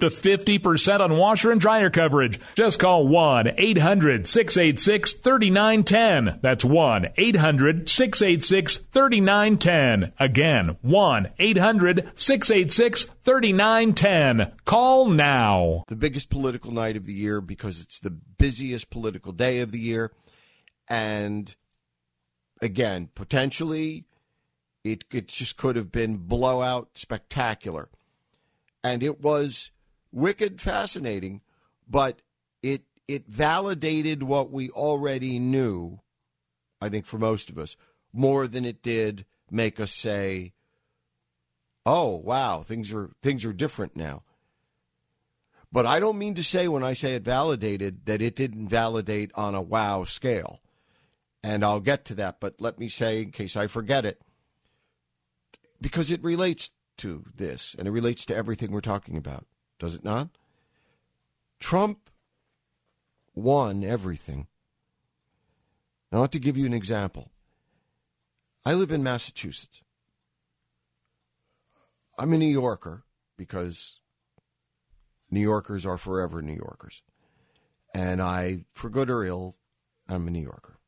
to 0.00 0.08
50% 0.08 1.00
on 1.00 1.16
washer 1.16 1.50
and 1.50 1.60
dryer 1.60 1.90
coverage. 1.90 2.40
Just 2.54 2.80
call 2.80 3.06
1 3.06 3.54
800 3.56 4.26
686 4.26 5.12
3910. 5.14 6.40
That's 6.42 6.64
1 6.64 7.08
800 7.16 7.88
686 7.88 8.76
3910. 8.76 10.12
Again, 10.18 10.76
1 10.82 11.28
800 11.38 12.12
686 12.14 13.04
3910. 13.04 14.52
Call 14.64 15.08
now. 15.08 15.84
The 15.88 15.96
biggest 15.96 16.30
political 16.30 16.72
night 16.72 16.96
of 16.96 17.06
the 17.06 17.12
year 17.12 17.40
because 17.40 17.80
it's 17.80 18.00
the 18.00 18.10
busiest 18.10 18.90
political 18.90 19.32
day 19.32 19.60
of 19.60 19.72
the 19.72 19.78
year. 19.78 20.12
And 20.88 21.54
again, 22.60 23.08
potentially, 23.14 24.04
it, 24.84 25.04
it 25.12 25.28
just 25.28 25.56
could 25.56 25.76
have 25.76 25.92
been 25.92 26.16
blowout 26.16 26.90
spectacular. 26.94 27.88
And 28.82 29.02
it 29.02 29.20
was 29.20 29.70
wicked 30.12 30.60
fascinating, 30.60 31.40
but 31.88 32.22
it 32.62 32.82
it 33.08 33.26
validated 33.26 34.22
what 34.22 34.50
we 34.50 34.70
already 34.70 35.38
knew, 35.38 36.00
I 36.80 36.88
think 36.88 37.06
for 37.06 37.18
most 37.18 37.50
of 37.50 37.58
us, 37.58 37.76
more 38.12 38.46
than 38.46 38.64
it 38.64 38.82
did 38.82 39.24
make 39.50 39.80
us 39.80 39.92
say, 39.92 40.52
"Oh, 41.84 42.16
wow, 42.16 42.62
things 42.62 42.92
are 42.92 43.10
things 43.22 43.44
are 43.44 43.52
different 43.52 43.96
now." 43.96 44.22
But 45.72 45.86
I 45.86 46.00
don't 46.00 46.18
mean 46.18 46.34
to 46.34 46.42
say 46.42 46.66
when 46.66 46.82
I 46.82 46.94
say 46.94 47.14
it 47.14 47.22
validated 47.22 48.06
that 48.06 48.20
it 48.20 48.34
didn't 48.34 48.68
validate 48.68 49.30
on 49.34 49.54
a 49.54 49.62
wow 49.62 50.04
scale. 50.04 50.60
And 51.42 51.64
I'll 51.64 51.80
get 51.80 52.04
to 52.06 52.14
that, 52.16 52.40
but 52.40 52.60
let 52.60 52.78
me 52.78 52.88
say 52.88 53.22
in 53.22 53.30
case 53.30 53.56
I 53.56 53.66
forget 53.66 54.04
it 54.04 54.20
because 55.80 56.10
it 56.10 56.22
relates 56.22 56.70
to 56.98 57.24
this 57.34 57.74
and 57.78 57.88
it 57.88 57.92
relates 57.92 58.26
to 58.26 58.36
everything 58.36 58.70
we're 58.70 58.80
talking 58.80 59.16
about, 59.16 59.46
does 59.80 59.96
it 59.96 60.04
not? 60.04 60.28
Trump 61.58 62.10
won 63.34 63.82
everything. 63.82 64.46
I 66.12 66.18
want 66.18 66.32
to 66.32 66.38
give 66.38 66.56
you 66.56 66.66
an 66.66 66.74
example. 66.74 67.30
I 68.64 68.74
live 68.74 68.92
in 68.92 69.02
Massachusetts. 69.02 69.82
I'm 72.18 72.32
a 72.32 72.38
New 72.38 72.46
Yorker 72.46 73.04
because 73.36 74.00
New 75.30 75.40
Yorkers 75.40 75.86
are 75.86 75.96
forever 75.96 76.42
New 76.42 76.54
Yorkers. 76.54 77.02
And 77.94 78.20
I, 78.20 78.64
for 78.72 78.90
good 78.90 79.08
or 79.08 79.24
ill, 79.24 79.54
I'm 80.08 80.28
a 80.28 80.30
New 80.30 80.42
Yorker. 80.42 80.78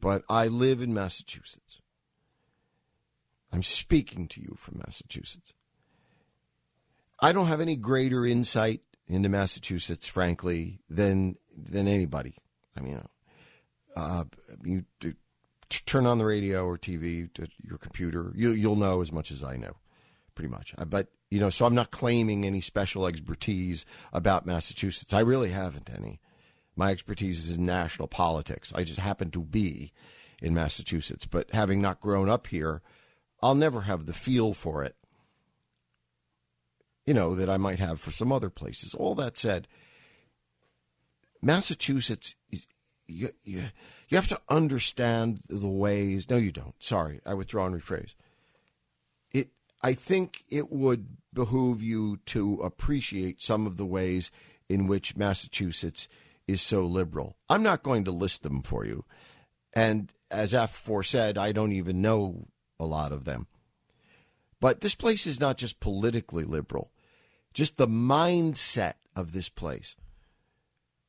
But 0.00 0.22
I 0.30 0.46
live 0.46 0.80
in 0.80 0.94
Massachusetts. 0.94 1.80
I'm 3.52 3.62
speaking 3.62 4.28
to 4.28 4.40
you 4.40 4.54
from 4.56 4.78
Massachusetts. 4.78 5.52
I 7.20 7.32
don't 7.32 7.46
have 7.46 7.60
any 7.60 7.76
greater 7.76 8.24
insight 8.24 8.80
into 9.06 9.28
Massachusetts, 9.28 10.08
frankly, 10.08 10.80
than 10.88 11.36
than 11.56 11.88
anybody. 11.88 12.34
I 12.76 12.80
mean, 12.80 13.02
uh, 13.96 14.24
you 14.64 14.84
do, 15.00 15.14
turn 15.68 16.06
on 16.06 16.18
the 16.18 16.24
radio 16.24 16.64
or 16.64 16.78
TV, 16.78 17.28
your 17.62 17.78
computer, 17.78 18.32
you, 18.34 18.50
you'll 18.52 18.76
know 18.76 19.00
as 19.00 19.12
much 19.12 19.30
as 19.30 19.44
I 19.44 19.56
know, 19.56 19.76
pretty 20.34 20.50
much. 20.50 20.74
Uh, 20.78 20.84
but 20.84 21.08
you 21.30 21.40
know, 21.40 21.50
so 21.50 21.66
I'm 21.66 21.74
not 21.74 21.90
claiming 21.90 22.46
any 22.46 22.60
special 22.60 23.06
expertise 23.06 23.84
about 24.12 24.46
Massachusetts. 24.46 25.12
I 25.12 25.20
really 25.20 25.50
haven't 25.50 25.90
any. 25.94 26.20
My 26.76 26.90
expertise 26.90 27.50
is 27.50 27.56
in 27.56 27.66
national 27.66 28.08
politics. 28.08 28.72
I 28.74 28.84
just 28.84 29.00
happen 29.00 29.30
to 29.32 29.44
be 29.44 29.92
in 30.40 30.54
Massachusetts, 30.54 31.26
but 31.26 31.50
having 31.52 31.82
not 31.82 32.00
grown 32.00 32.28
up 32.28 32.46
here 32.46 32.80
I'll 33.42 33.54
never 33.54 33.82
have 33.82 34.06
the 34.06 34.12
feel 34.12 34.52
for 34.54 34.84
it, 34.84 34.96
you 37.06 37.14
know, 37.14 37.34
that 37.34 37.48
I 37.48 37.56
might 37.56 37.78
have 37.78 38.00
for 38.00 38.10
some 38.10 38.32
other 38.32 38.50
places. 38.50 38.94
All 38.94 39.14
that 39.16 39.36
said, 39.36 39.66
Massachusetts, 41.42 42.36
is, 42.50 42.66
you, 43.06 43.30
you, 43.42 43.62
you 44.08 44.16
have 44.16 44.28
to 44.28 44.40
understand 44.48 45.40
the 45.48 45.68
ways. 45.68 46.28
No, 46.28 46.36
you 46.36 46.52
don't. 46.52 46.74
Sorry, 46.78 47.20
I 47.26 47.34
withdraw 47.34 47.66
and 47.66 47.80
rephrase. 47.80 48.14
It, 49.32 49.50
I 49.82 49.94
think 49.94 50.44
it 50.48 50.70
would 50.70 51.16
behoove 51.32 51.82
you 51.82 52.18
to 52.26 52.60
appreciate 52.62 53.40
some 53.40 53.66
of 53.66 53.76
the 53.76 53.86
ways 53.86 54.30
in 54.68 54.86
which 54.86 55.16
Massachusetts 55.16 56.08
is 56.46 56.60
so 56.60 56.84
liberal. 56.84 57.36
I'm 57.48 57.62
not 57.62 57.82
going 57.82 58.04
to 58.04 58.10
list 58.10 58.42
them 58.42 58.62
for 58.62 58.84
you. 58.84 59.04
And 59.72 60.12
as 60.30 60.52
aforesaid, 60.52 61.38
I 61.38 61.52
don't 61.52 61.72
even 61.72 62.02
know 62.02 62.48
a 62.78 62.86
lot 62.86 63.12
of 63.12 63.24
them. 63.24 63.46
But 64.60 64.82
this 64.82 64.94
place 64.94 65.26
is 65.26 65.40
not 65.40 65.56
just 65.56 65.80
politically 65.80 66.44
liberal, 66.44 66.92
just 67.54 67.78
the 67.78 67.88
mindset 67.88 68.94
of 69.16 69.32
this 69.32 69.48
place. 69.48 69.96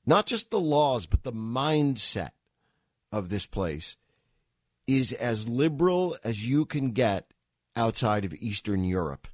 Not 0.06 0.25
just 0.25 0.50
the 0.50 0.59
laws, 0.59 1.06
but 1.06 1.23
the 1.23 1.34
mindset 1.34 2.31
of 3.11 3.29
this 3.29 3.45
place 3.45 3.97
is 4.88 5.11
as 5.13 5.50
liberal 5.50 6.17
as 6.23 6.47
you 6.47 6.66
can 6.66 6.91
get 6.91 7.31
outside 7.75 8.25
of 8.25 8.34
Eastern 8.35 8.84
Europe. 8.84 9.28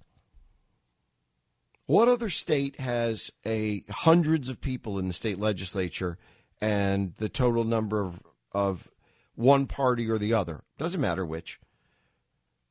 What 1.86 2.10
other 2.10 2.30
state 2.30 2.80
has 2.82 3.32
a 3.46 3.84
hundreds 3.90 4.50
of 4.50 4.60
people 4.60 5.00
in 5.00 5.08
the 5.08 5.14
state 5.14 5.40
legislature 5.40 6.18
and 6.60 7.16
the 7.16 7.30
total 7.30 7.64
number 7.64 8.02
of, 8.02 8.22
of 8.52 8.90
one 9.36 9.68
party 9.68 10.10
or 10.10 10.18
the 10.18 10.34
other? 10.34 10.64
Doesn't 10.78 11.00
matter 11.00 11.26
which. 11.26 11.60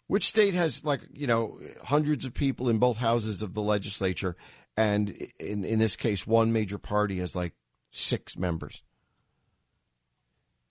Which 0.06 0.25
state 0.25 0.55
has 0.55 0.84
like 0.84 1.00
you 1.12 1.27
know 1.27 1.59
hundreds 1.84 2.25
of 2.25 2.34
people 2.34 2.69
in 2.69 2.78
both 2.78 2.99
houses 2.99 3.43
of 3.43 3.55
the 3.55 3.62
legislature, 3.62 4.37
and 4.77 5.11
in 5.41 5.65
in 5.65 5.78
this 5.78 5.97
case, 5.97 6.27
one 6.27 6.53
major 6.53 6.78
party 6.78 7.19
has 7.19 7.34
like 7.34 7.55
six 7.91 8.39
members. 8.39 8.83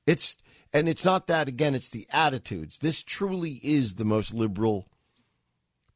It's 0.07 0.37
and 0.71 0.87
it's 0.87 1.03
not 1.03 1.27
that 1.27 1.47
again; 1.47 1.75
it's 1.75 1.89
the 1.89 2.07
attitudes. 2.11 2.79
This 2.79 3.03
truly 3.03 3.59
is 3.61 3.95
the 3.95 4.05
most 4.05 4.33
liberal 4.33 4.87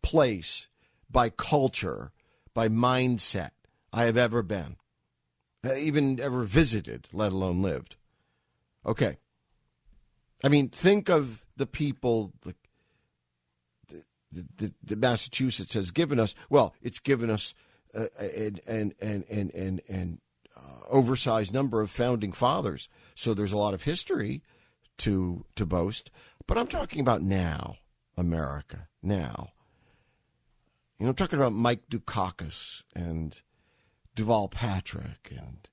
place 0.01 0.67
by 1.09 1.29
culture, 1.29 2.11
by 2.53 2.67
mindset 2.67 3.51
I 3.91 4.03
have 4.03 4.17
ever 4.17 4.41
been, 4.41 4.77
uh, 5.65 5.75
even 5.75 6.19
ever 6.19 6.43
visited, 6.43 7.07
let 7.13 7.31
alone 7.31 7.61
lived. 7.61 7.95
Okay. 8.85 9.17
I 10.43 10.47
mean, 10.47 10.69
think 10.69 11.09
of 11.09 11.43
the 11.57 11.67
people, 11.67 12.33
the 12.41 12.55
the, 14.31 14.73
the, 14.83 14.95
Massachusetts 14.95 15.73
has 15.73 15.91
given 15.91 16.19
us. 16.19 16.35
Well, 16.49 16.75
it's 16.81 16.99
given 16.99 17.29
us 17.29 17.53
uh, 17.95 18.05
an, 18.19 18.59
an, 18.67 18.93
an, 19.01 19.25
an, 19.29 19.81
an, 19.87 20.21
uh, 20.55 20.87
oversized 20.89 21.53
number 21.53 21.81
of 21.81 21.89
founding 21.89 22.31
fathers. 22.31 22.89
So 23.15 23.33
there's 23.33 23.51
a 23.51 23.57
lot 23.57 23.73
of 23.73 23.83
history 23.83 24.43
to 24.99 25.45
to 25.55 25.65
boast. 25.65 26.11
But 26.47 26.57
I'm 26.57 26.67
talking 26.67 27.01
about 27.01 27.21
now, 27.21 27.77
America, 28.17 28.87
now. 29.01 29.49
You 30.97 31.05
know, 31.05 31.09
I'm 31.11 31.15
talking 31.15 31.39
about 31.39 31.53
Mike 31.53 31.89
Dukakis 31.89 32.83
and 32.93 33.41
Deval 34.15 34.51
Patrick, 34.51 35.31
and 35.31 35.69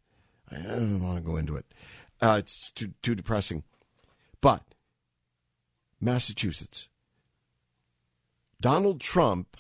I 0.50 0.76
don't 0.76 1.02
want 1.02 1.16
to 1.16 1.22
go 1.22 1.36
into 1.36 1.56
it. 1.56 1.66
Uh, 2.20 2.36
it's 2.38 2.70
too 2.70 2.92
too 3.02 3.14
depressing. 3.14 3.64
But 4.40 4.62
Massachusetts, 6.00 6.88
Donald 8.60 9.00
Trump 9.00 9.56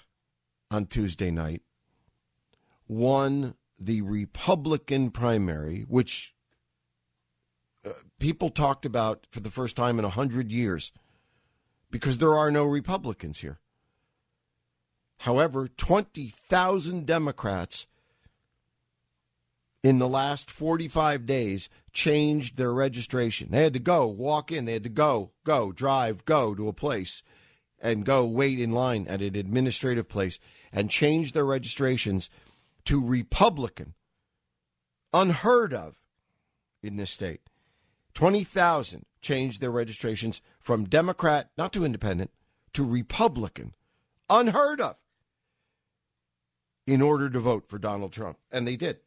on 0.70 0.86
Tuesday 0.86 1.30
night 1.30 1.62
won 2.88 3.54
the 3.78 4.00
Republican 4.02 5.10
primary, 5.10 5.82
which 5.82 6.34
uh, 7.84 7.90
people 8.18 8.48
talked 8.48 8.86
about 8.86 9.26
for 9.30 9.40
the 9.40 9.50
first 9.50 9.76
time 9.76 9.98
in 9.98 10.04
a 10.04 10.08
100 10.08 10.50
years 10.50 10.92
because 11.90 12.18
there 12.18 12.34
are 12.34 12.50
no 12.50 12.64
Republicans 12.64 13.40
here. 13.40 13.58
However, 15.20 15.68
20,000 15.68 17.06
Democrats 17.06 17.86
in 19.82 19.98
the 19.98 20.08
last 20.08 20.50
45 20.50 21.26
days 21.26 21.68
changed 21.92 22.56
their 22.56 22.72
registration. 22.72 23.48
They 23.50 23.62
had 23.62 23.72
to 23.74 23.78
go, 23.78 24.06
walk 24.06 24.50
in, 24.50 24.64
they 24.64 24.74
had 24.74 24.82
to 24.82 24.88
go, 24.88 25.32
go, 25.44 25.70
drive, 25.72 26.24
go 26.24 26.54
to 26.54 26.68
a 26.68 26.72
place 26.72 27.22
and 27.80 28.04
go 28.04 28.24
wait 28.24 28.58
in 28.58 28.72
line 28.72 29.06
at 29.08 29.22
an 29.22 29.36
administrative 29.36 30.08
place 30.08 30.38
and 30.72 30.90
change 30.90 31.32
their 31.32 31.44
registrations 31.44 32.30
to 32.84 33.04
Republican. 33.04 33.94
Unheard 35.12 35.72
of 35.72 36.02
in 36.82 36.96
this 36.96 37.10
state. 37.10 37.40
20,000 38.14 39.04
changed 39.20 39.60
their 39.60 39.70
registrations 39.70 40.40
from 40.58 40.84
Democrat, 40.84 41.50
not 41.58 41.72
to 41.72 41.84
independent, 41.84 42.30
to 42.72 42.84
Republican. 42.84 43.74
Unheard 44.30 44.80
of. 44.80 44.96
In 46.86 47.02
order 47.02 47.28
to 47.28 47.40
vote 47.40 47.68
for 47.68 47.78
Donald 47.78 48.12
Trump. 48.12 48.38
And 48.50 48.66
they 48.66 48.76
did. 48.76 48.98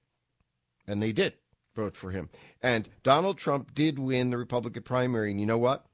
And 0.86 1.02
they 1.02 1.12
did 1.12 1.34
vote 1.76 1.96
for 1.96 2.12
him. 2.12 2.30
And 2.62 2.90
Donald 3.04 3.38
Trump 3.38 3.74
did 3.74 3.98
win 3.98 4.30
the 4.30 4.38
Republican 4.38 4.84
primary. 4.84 5.32
And 5.32 5.40
you 5.40 5.46
know 5.46 5.58
what? 5.58 5.86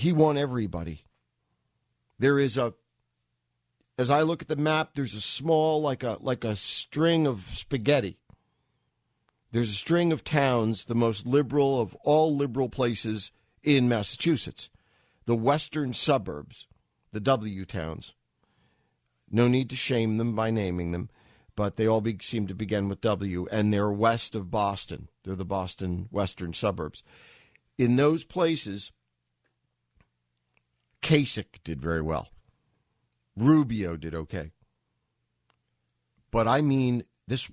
He 0.00 0.12
won 0.12 0.38
everybody. 0.38 1.04
There 2.18 2.38
is 2.38 2.56
a 2.56 2.74
as 3.98 4.08
I 4.08 4.22
look 4.22 4.40
at 4.40 4.48
the 4.48 4.56
map, 4.56 4.92
there's 4.94 5.14
a 5.14 5.20
small 5.20 5.82
like 5.82 6.02
a 6.02 6.16
like 6.20 6.42
a 6.42 6.56
string 6.56 7.26
of 7.26 7.40
spaghetti. 7.52 8.18
There's 9.52 9.68
a 9.68 9.74
string 9.74 10.10
of 10.10 10.24
towns, 10.24 10.86
the 10.86 10.94
most 10.94 11.26
liberal 11.26 11.80
of 11.80 11.94
all 12.04 12.34
liberal 12.34 12.70
places 12.70 13.30
in 13.62 13.88
Massachusetts. 13.88 14.70
The 15.26 15.36
western 15.36 15.92
suburbs, 15.92 16.66
the 17.12 17.20
W 17.20 17.66
towns. 17.66 18.14
No 19.30 19.48
need 19.48 19.68
to 19.68 19.76
shame 19.76 20.16
them 20.16 20.34
by 20.34 20.50
naming 20.50 20.92
them 20.92 21.10
but 21.56 21.76
they 21.76 21.86
all 21.86 22.00
be, 22.00 22.16
seem 22.22 22.46
to 22.46 22.54
begin 22.54 22.88
with 22.88 23.02
W, 23.02 23.46
and 23.50 23.70
they're 23.70 23.90
west 23.90 24.34
of 24.34 24.50
Boston. 24.50 25.08
They're 25.24 25.36
the 25.36 25.44
Boston 25.44 26.08
western 26.10 26.54
suburbs. 26.54 27.02
In 27.76 27.96
those 27.96 28.24
places, 28.24 28.92
Kasich 31.02 31.62
did 31.64 31.80
very 31.80 32.02
well. 32.02 32.28
Rubio 33.36 33.96
did 33.96 34.14
okay. 34.14 34.52
But 36.30 36.46
I 36.46 36.60
mean, 36.60 37.04
this 37.26 37.50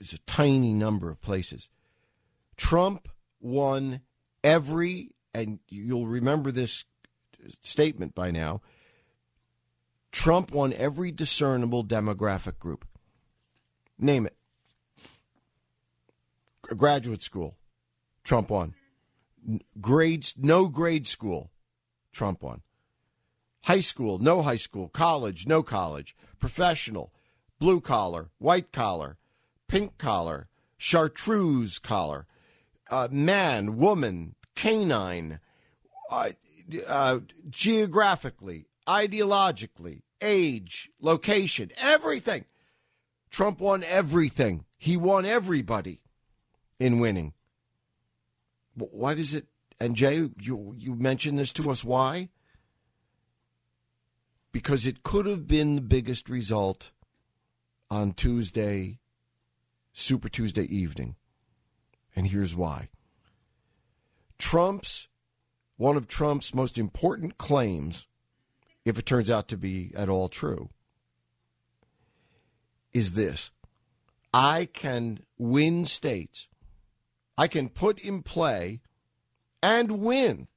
is 0.00 0.12
a 0.12 0.18
tiny 0.20 0.72
number 0.72 1.10
of 1.10 1.20
places. 1.20 1.70
Trump 2.56 3.08
won 3.40 4.00
every, 4.44 5.10
and 5.32 5.60
you'll 5.68 6.06
remember 6.06 6.50
this 6.50 6.84
statement 7.62 8.14
by 8.14 8.30
now. 8.30 8.60
Trump 10.12 10.52
won 10.52 10.72
every 10.72 11.12
discernible 11.12 11.84
demographic 11.84 12.58
group. 12.58 12.86
Name 13.98 14.26
it. 14.26 14.36
Graduate 16.76 17.22
school, 17.22 17.56
Trump 18.24 18.50
won. 18.50 18.74
Grades, 19.80 20.34
no 20.36 20.68
grade 20.68 21.06
school, 21.06 21.50
Trump 22.12 22.42
won. 22.42 22.62
High 23.64 23.80
school, 23.80 24.18
no 24.18 24.42
high 24.42 24.56
school. 24.56 24.88
College, 24.88 25.46
no 25.46 25.62
college. 25.62 26.16
Professional, 26.38 27.12
blue 27.58 27.80
collar, 27.80 28.30
white 28.38 28.72
collar, 28.72 29.18
pink 29.68 29.98
collar, 29.98 30.48
chartreuse 30.76 31.78
collar, 31.78 32.26
uh, 32.90 33.08
man, 33.10 33.76
woman, 33.76 34.34
canine, 34.56 35.38
uh, 36.10 36.30
uh, 36.86 37.20
geographically, 37.48 38.66
ideologically, 38.88 40.02
age, 40.20 40.90
location, 41.00 41.70
everything. 41.78 42.44
Trump 43.30 43.60
won 43.60 43.84
everything. 43.84 44.64
He 44.78 44.96
won 44.96 45.24
everybody 45.24 46.00
in 46.78 46.98
winning. 46.98 47.34
Why 48.74 49.14
does 49.14 49.34
it? 49.34 49.46
And 49.78 49.94
Jay, 49.94 50.28
you 50.40 50.74
you 50.76 50.94
mentioned 50.94 51.38
this 51.38 51.52
to 51.54 51.70
us. 51.70 51.84
Why? 51.84 52.30
Because 54.52 54.86
it 54.86 55.02
could 55.02 55.26
have 55.26 55.46
been 55.46 55.76
the 55.76 55.82
biggest 55.82 56.28
result 56.28 56.90
on 57.90 58.12
Tuesday, 58.12 58.98
Super 59.92 60.28
Tuesday 60.28 60.64
evening. 60.64 61.16
And 62.16 62.26
here's 62.26 62.54
why. 62.54 62.88
Trump's 64.38 65.08
one 65.76 65.96
of 65.96 66.06
Trump's 66.06 66.54
most 66.54 66.76
important 66.76 67.38
claims, 67.38 68.06
if 68.84 68.98
it 68.98 69.06
turns 69.06 69.30
out 69.30 69.48
to 69.48 69.56
be 69.56 69.92
at 69.96 70.10
all 70.10 70.28
true, 70.28 70.68
is 72.92 73.14
this 73.14 73.50
I 74.34 74.66
can 74.66 75.20
win 75.38 75.86
states, 75.86 76.48
I 77.38 77.48
can 77.48 77.70
put 77.70 77.98
in 78.02 78.22
play 78.22 78.82
and 79.62 80.02
win 80.02 80.48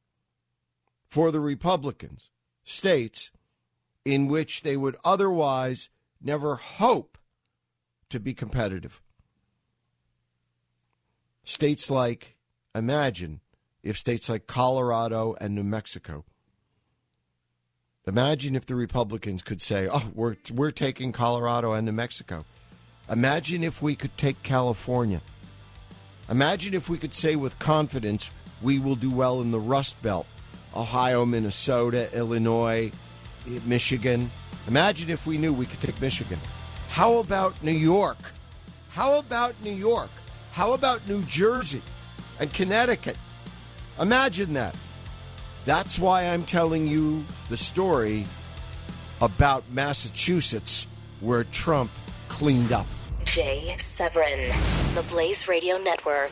for 1.08 1.32
the 1.32 1.40
Republicans 1.40 2.30
states 2.66 3.32
in 4.06 4.28
which 4.28 4.64
they 4.64 4.78
would 4.78 4.96
otherwise 5.04 5.90
never 6.22 6.56
hope 6.56 7.18
to 8.10 8.20
be 8.20 8.34
competitive. 8.34 9.02
States 11.44 11.90
like, 11.90 12.36
imagine 12.74 13.42
if 13.82 13.98
states 13.98 14.30
like 14.30 14.48
Colorado 14.48 15.36
and 15.42 15.56
New 15.56 15.64
Mexico 15.64 16.26
Imagine 18.06 18.56
if 18.56 18.66
the 18.66 18.76
Republicans 18.76 19.44
could 19.44 19.62
say, 19.62 19.88
"Oh, 19.92 20.12
we're 20.14 20.36
we're 20.54 20.72
taking 20.72 21.14
Colorado 21.14 21.72
and 21.72 21.86
New 21.86 21.94
Mexico." 21.94 22.44
Imagine 23.10 23.64
if 23.64 23.82
we 23.82 23.96
could 23.96 24.18
take 24.18 24.44
California. 24.44 25.22
Imagine 26.30 26.74
if 26.74 26.90
we 26.90 26.98
could 26.98 27.14
say 27.14 27.38
with 27.38 27.58
confidence, 27.60 28.30
"We 28.62 28.78
will 28.78 28.96
do 28.96 29.10
well 29.10 29.40
in 29.40 29.52
the 29.52 29.60
Rust 29.60 30.02
Belt, 30.02 30.28
Ohio, 30.76 31.26
Minnesota, 31.26 32.14
Illinois, 32.14 32.92
Michigan." 33.66 34.32
Imagine 34.68 35.10
if 35.10 35.28
we 35.28 35.38
knew 35.38 35.54
we 35.54 35.66
could 35.66 35.82
take 35.82 36.00
Michigan. 36.02 36.40
How 36.90 37.18
about 37.18 37.62
New 37.64 37.72
York? 37.72 38.18
How 38.92 39.20
about 39.20 39.56
New 39.64 39.74
York? 39.74 40.12
How 40.52 40.74
about 40.74 41.08
New 41.08 41.22
Jersey 41.24 41.82
and 42.40 42.54
Connecticut? 42.54 43.18
Imagine 44.00 44.54
that. 44.54 44.76
That's 45.66 45.98
why 45.98 46.28
I'm 46.28 46.44
telling 46.44 46.88
you 46.88 47.26
the 47.50 47.58
story 47.58 48.26
about 49.22 49.64
Massachusetts 49.72 50.88
where 51.22 51.44
Trump 51.46 51.90
cleaned 52.28 52.72
up. 52.72 52.88
Jay 53.26 53.74
Severin, 53.78 54.52
the 54.96 55.04
Blaze 55.04 55.48
Radio 55.48 55.78
Network. 55.78 56.32